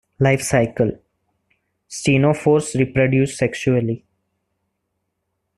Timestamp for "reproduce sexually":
2.73-4.03